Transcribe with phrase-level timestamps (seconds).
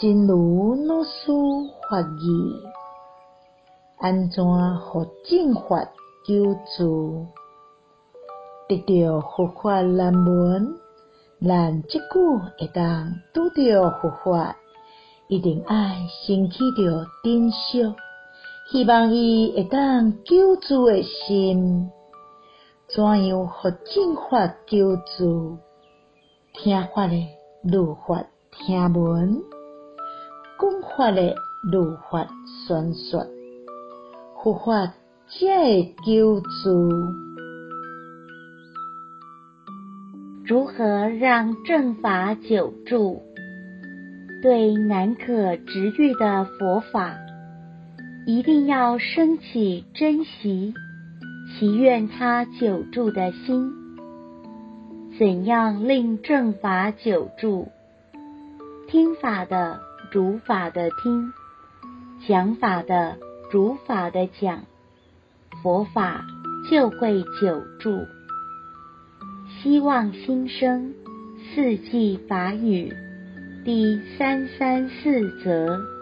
[0.00, 1.30] 真如老师
[1.90, 2.56] 法语，
[3.98, 4.42] 安怎
[4.78, 5.84] 互正法
[6.26, 7.26] 救助？
[8.66, 10.74] 得到佛法难闻，
[11.46, 14.56] 咱即久会当拄到佛法，
[15.28, 17.94] 一定爱升起着珍惜，
[18.72, 21.90] 希望伊会当救助的心。
[22.88, 25.58] 怎样互正法救助？
[26.54, 27.22] 听法的
[27.62, 29.59] 如法听闻。
[30.60, 31.36] 讲法的
[31.72, 32.28] 如法
[32.68, 33.26] 宣说，
[34.42, 34.92] 佛法
[35.26, 36.90] 才会求助。
[40.44, 43.22] 如何让正法久住？
[44.42, 47.16] 对难可值遇的佛法，
[48.26, 50.74] 一定要升起珍惜、
[51.58, 53.72] 祈愿它久住的心。
[55.18, 57.68] 怎样令正法久住？
[58.88, 59.80] 听法的。
[60.10, 61.32] 主法的听，
[62.26, 63.16] 讲法的
[63.52, 64.64] 主法的讲，
[65.62, 66.26] 佛法
[66.68, 68.06] 就会久住。
[69.62, 70.94] 希望新生
[71.54, 72.92] 四季法语
[73.64, 75.99] 第三三四则。